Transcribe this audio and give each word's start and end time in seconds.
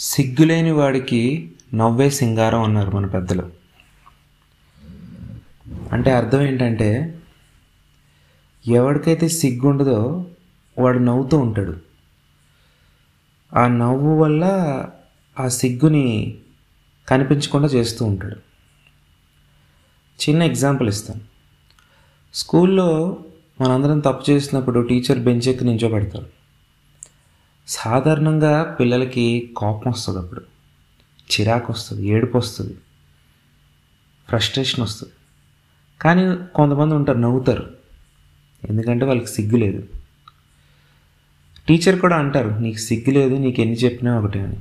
సిగ్గులేని 0.00 0.70
వాడికి 0.70 1.52
నవ్వే 1.74 2.10
సింగారం 2.10 2.62
అన్నారు 2.62 2.90
మన 2.90 3.06
పెద్దలు. 3.06 3.50
అంటే 5.92 6.10
అర్థం 6.12 6.42
ఏంటంటే 6.42 7.18
ఎవరికైతే 8.66 9.28
సిగ్గు 9.28 9.68
ఉండదో 9.68 10.26
వాడు 10.78 10.98
నవ్వుతూ 10.98 11.38
ఉంటాడు. 11.38 11.76
ఆ 13.56 13.68
నవ్వు 13.68 14.22
వల్ల 14.22 14.44
ఆ 15.40 15.48
సిగ్గుని 15.48 16.38
కనిపించకుండా 17.08 17.66
చేస్తూ 17.66 18.04
ఉంటాడు. 18.04 18.36
చిన్న 20.28 20.42
ఎగ్జాంపుల్ 20.42 20.88
ఇస్తాను 20.88 21.20
స్కూల్లో 22.34 23.18
మనందరం 23.60 23.98
తప్పు 23.98 24.30
చేసినప్పుడు 24.30 24.80
టీచర్ 24.80 25.18
బెంచ్ 25.18 25.48
ఎక్కి 25.48 25.64
నించోబెడతారు 25.64 26.39
సాధారణంగా 27.70 28.76
పిల్లలకి 28.80 29.50
కోపం 29.56 29.90
వస్తుంది 29.90 30.18
అప్పుడు. 30.18 30.40
చిరాకు 31.30 31.72
వస్తుంది 31.72 32.08
ఏడుపు 32.08 32.38
వస్తుంది 32.38 32.74
ఫ్రస్ట్రేషన్ 34.28 34.84
వస్తుంది. 34.84 35.12
కానీ 36.00 36.46
కొంతమంది 36.54 36.94
ఉంటారు 36.94 37.18
నవ్వుతారు. 37.18 37.76
ఎందుకంటే 38.68 39.04
వాళ్ళకి 39.04 39.26
సిగ్గు 39.26 39.56
లేదు. 39.56 39.88
టీచర్ 41.68 42.00
కూడా 42.00 42.16
అంటారు 42.16 42.48
నీకు 42.48 42.78
సిగ్గు 42.78 43.10
లేదు 43.10 43.34
నీకు 43.34 43.60
ఎన్ని 43.60 43.76
చెప్పినా 43.76 44.18
ఒకటే 44.18 44.40
అని. 44.40 44.56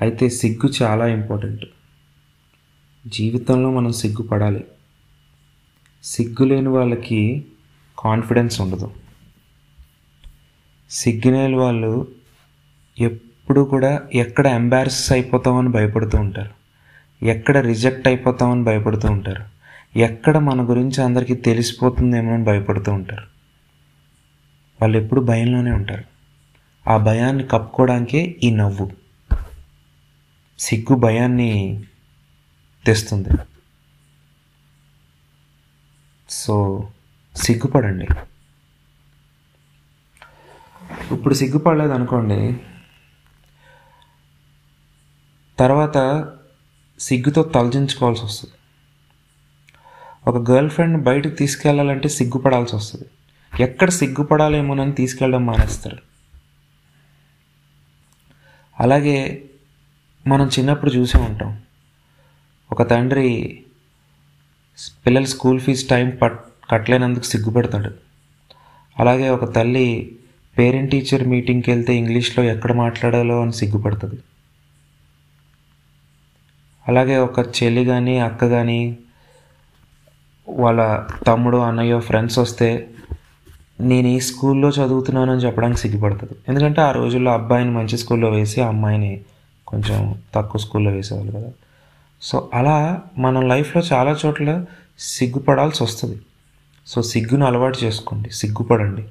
అయితే 0.00 0.28
సిగ్గు 0.28 0.72
చాలా 0.82 1.06
ఇంపార్టెంట్. 1.06 1.64
జీవితంలో 3.06 3.70
మనం 3.70 3.92
సిగ్గుపడాలి. 3.92 4.64
సిగ్గు 6.04 6.44
లేని 6.44 6.68
వాళ్ళకి 6.68 7.44
కాన్ఫిడెన్స్ 7.98 8.60
ఉండదు. 8.60 9.03
సిగ్నల్ 10.94 11.54
వాళ్ళు 11.54 12.08
ఎప్పుడు 13.00 13.60
కూడా 13.60 14.02
ఎక్కడ 14.14 14.46
ఎంబారస్ 14.46 15.12
అయిపోతామని 15.12 15.68
భయపడుతూ 15.68 16.18
ఉంటారు. 16.18 16.50
ఎక్కడ 17.24 17.56
రిజెక్ట్ 17.58 18.08
అయిపోతామని 18.08 18.64
భయపడుతూ 18.64 19.08
ఉంటారు. 19.08 19.44
ఎక్కడ 19.98 20.38
మన 20.38 20.70
గురించి 20.70 21.02
అందరికీ 21.02 21.34
తెలిసిపోతుందేమో 21.34 22.34
అని 22.34 22.44
భయపడుతూ 22.44 22.92
ఉంటారు. 22.92 23.26
వాళ్ళు 24.82 24.98
ఎప్పుడు 24.98 25.20
భయంలోనే 25.20 25.70
ఉంటారు. 25.70 26.04
ఆ 26.90 26.96
భయాన్ని 26.96 27.42
కప్పుకోవడానికే 27.42 28.36
ఈ 28.42 28.54
నవ్వు. 28.54 28.90
సిగ్గు 30.58 30.96
భయాన్ని 30.96 31.82
తెస్తుంది. 32.86 33.28
సో 36.28 36.88
సిగ్గుపడండి. 37.36 38.06
ఇప్పుడు 41.12 41.34
సిగ్గుపడలేదు 41.34 41.92
అనుకోండి 41.92 42.56
తర్వాత 45.58 46.28
సిగ్గుతో 47.00 47.42
తలజించుకోవాల్సి 47.42 48.24
వస్తుంది. 48.24 48.54
ఒక 50.26 50.50
గర్ల్ 50.50 50.70
ఫ్రెండ్ 50.70 51.02
బయటకు 51.02 51.34
తీసుకెళ్ళాలంటే 51.34 52.08
సిగ్గుపడాల్సి 52.08 52.76
వస్తుంది. 52.76 53.04
ఎక్కడ 53.62 53.88
సిగ్గుపడాలేమోనని 53.90 54.92
తీసుకెళ్ళడం 54.92 55.46
మానేస్తారు 55.46 55.96
అలాగే 58.80 59.44
మనం 60.26 60.46
చిన్నప్పుడు 60.48 60.90
చూసే 60.90 61.18
ఉంటాం. 61.18 61.62
ఒక 62.72 62.90
తండ్రి 62.90 63.64
పిల్లల 65.06 65.24
స్కూల్ 65.24 65.60
ఫీజు 65.60 65.86
టైం 65.88 66.10
పట్ 66.10 66.40
కట్టలేనందుకు 66.70 67.24
సిగ్గుపడతాడు. 67.24 67.94
అలాగే 68.98 69.28
ఒక 69.28 69.54
తల్లి 69.54 70.18
పేరెంట్ 70.58 70.90
టీచర్ 70.90 71.24
మీటింగ్కి 71.28 71.70
వెళ్తే 71.70 71.94
ఇంగ్లీష్లో 71.96 72.44
ఎక్కడ 72.44 72.72
మాట్లాడాలో 72.72 73.40
అని 73.42 73.52
సిగ్గుపడుతుంది. 73.52 74.18
అలాగే 76.88 77.16
ఒక 77.16 77.40
చెల్లి 77.40 77.84
కానీ 77.84 78.18
అక్క 78.18 78.48
కానీ 78.48 78.98
వాళ్ళ 80.48 81.06
తమ్ముడు 81.26 81.56
అన్నయ్య 81.56 82.00
ఫ్రెండ్స్ 82.00 82.38
వస్తే 82.38 82.88
నేను 83.80 84.06
ఈ 84.06 84.20
స్కూల్లో 84.20 84.68
చదువుతున్నానని 84.68 85.40
చెప్పడానికి 85.40 85.80
సిగ్గుపడుతుంది. 85.80 86.34
ఎందుకంటే 86.48 86.80
ఆ 86.80 86.90
రోజుల్లో 86.90 87.32
అబ్బాయిని 87.32 87.70
మంచి 87.70 87.98
స్కూల్లో 87.98 88.30
వేసి 88.30 88.60
అమ్మాయిని 88.60 89.20
కొంచెం 89.66 90.20
తక్కువ 90.34 90.60
స్కూల్లో 90.60 90.90
వేసేవాళ్ళు 90.90 91.32
కదా. 91.32 91.50
సో 92.22 92.50
అలా 92.54 93.02
మన 93.18 93.40
లైఫ్లో 93.46 93.82
చాలా 93.92 94.16
చోట్ల 94.26 94.64
సిగ్గుపడాల్సి 94.98 95.82
వస్తుంది. 95.82 96.20
సో 96.86 97.02
సిగ్గును 97.02 97.46
అలవాటు 97.46 97.84
చేసుకోండి 97.84 98.30
సిగ్గుపడండి. 98.30 99.04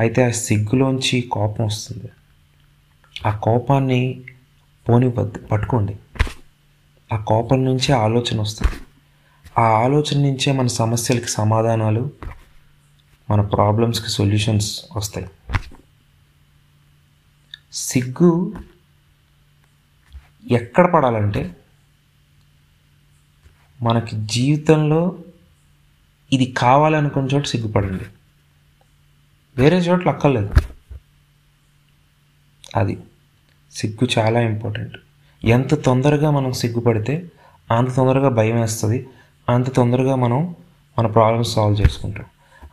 అయితే 0.00 0.24
ఆ 0.24 0.30
సిగ్గులోంచి 0.30 1.20
కోపం 1.20 1.66
వస్తుంది. 1.66 2.08
ఆ 3.26 3.36
కోపాన్ని 3.36 4.20
పోని 4.88 5.10
పట్టుకోండి. 5.10 5.98
ఆ 7.12 7.16
కోపం 7.16 7.64
నుంచే 7.64 7.92
ఆలోచన 7.94 8.40
వస్తుంది. 8.40 8.72
ఆ 9.58 9.62
ఆలోచన 9.62 10.20
నుంచే 10.20 10.52
మన 10.52 10.66
సమస్యలకి 10.66 11.28
సమాధానాలు 11.28 12.10
మన 13.30 13.40
ప్రాబ్లమ్స్కి 13.40 14.08
సొల్యూషన్స్ 14.08 14.84
వస్తాయి. 14.96 15.26
సిగ్గు 17.72 18.52
ఎక్కడ 20.50 20.92
పడాలంటే 20.92 21.56
మనకి 23.82 24.16
జీవితంలో 24.16 25.18
ఇది 26.32 26.46
కావాలనుకున్న 26.46 27.28
చోట 27.34 27.44
సిగ్గుపడండి. 27.44 28.04
వేరే 29.58 29.76
చోట్ల 29.76 30.08
అక్కర్లేదు. 30.08 30.50
అది 32.76 32.98
సిగ్గు 33.72 34.08
చాలా 34.18 34.40
ఇంపార్టెంట్. 34.40 34.96
ఎంత 35.44 35.74
తొందరగా 35.74 36.30
మనం 36.30 36.52
సిగ్గుపడితే 36.52 37.30
అంత 37.70 37.94
తొందరగా 37.94 38.28
భయం 38.28 38.60
వేస్తుంది 38.60 39.06
అంత 39.48 39.70
తొందరగా 39.70 40.14
మనం 40.14 40.56
మన 40.98 41.06
ప్రాబ్లమ్స్ 41.06 41.54
సాల్వ్ 41.54 41.80
చేసుకుంటాం. 41.80 42.24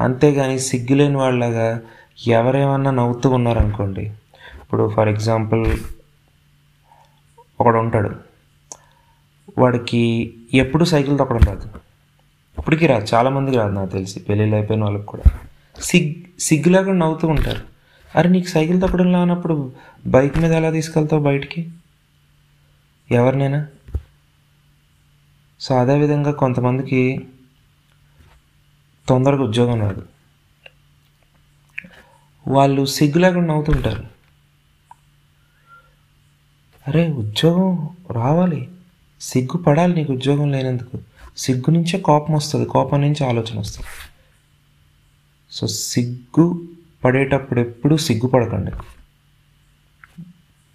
అంతేగాని 0.00 0.58
సిగ్గులేని 0.58 1.16
వాళ్ళగా 1.16 1.80
ఎవరేమన్నా 2.26 2.90
నవ్వుతూ 2.90 3.30
ఉన్నారనుకోండి 3.30 4.02
ఇప్పుడు 4.62 4.90
ఫర్ 4.90 5.08
ఎగ్జాంపుల్ 5.08 5.80
ఒకడు 7.60 7.78
ఉంటాడు 7.78 8.10
వాడికి 9.58 10.34
ఎప్పుడు 10.54 10.84
సైకిల్ 10.84 11.18
తొక్కడం 11.18 11.40
రాదు. 11.40 11.68
ఇప్పటికీ 12.58 12.86
రాదు 12.86 13.06
చాలామందికి 13.14 13.56
రాదు 13.56 13.72
నాకు 13.72 13.90
తెలిసి 13.90 14.20
పెళ్ళిళ్ళు 14.20 14.56
అయిపోయిన 14.56 14.84
వాళ్ళకి 14.84 15.06
కూడా. 15.06 15.38
సిగ్ 15.82 16.40
సిగ్గులాగా 16.40 16.92
నవ్వుతూ 16.92 17.28
ఉంటారు. 17.28 17.60
అరే 18.18 18.28
నీకు 18.28 18.46
సైకిల్ 18.46 18.80
తొక్కడం 18.80 19.14
రానప్పుడు 19.14 19.72
బైక్ 20.06 20.38
మీద 20.38 20.52
ఎలా 20.52 20.70
తీసుకెళ్తావు 20.70 21.22
బయటికి? 21.22 21.70
ఎవరినైనా? 23.10 23.66
సో 25.60 25.74
అదేవిధంగా 25.74 26.32
కొంతమందికి 26.32 27.26
తొందరగా 29.08 29.42
ఉద్యోగం 29.42 29.80
రాదు. 29.80 30.06
వాళ్ళు 32.48 32.86
సిగ్గు 32.86 33.18
లేకుండా 33.18 33.46
నవ్వుతుంటారు 33.46 34.04
అరే 36.88 37.08
ఉద్యోగం 37.08 37.90
రావాలి. 38.10 38.70
సిగ్గు 39.20 39.56
పడాలి 39.56 39.94
నీకు 39.94 40.12
ఉద్యోగం 40.12 40.50
లేనందుకు. 40.50 40.98
సిగ్గు 41.36 41.70
నుంచే 41.70 41.98
కోపం 41.98 42.34
వస్తుంది. 42.34 42.68
కోపం 42.68 43.00
నుంచి 43.00 43.26
ఆలోచన 43.26 43.58
వస్తుంది. 43.58 43.88
సో 45.52 45.66
సిగ్గు 45.66 46.62
పడేటప్పుడు 47.04 47.60
ఎప్పుడు 47.60 47.96
సిగ్గుపడకండి. 47.96 48.70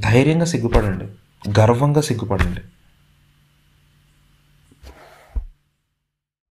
ధైర్యంగా 0.00 0.44
సిగ్గుపడండి. 0.44 1.04
గర్వంగా 1.60 2.00
సిగ్గుపడండి. 2.00 2.60